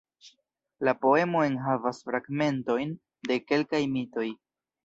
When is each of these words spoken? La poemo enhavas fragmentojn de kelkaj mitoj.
La 0.87 0.93
poemo 1.05 1.43
enhavas 1.49 2.01
fragmentojn 2.09 2.97
de 3.29 3.41
kelkaj 3.53 3.87
mitoj. 3.97 4.27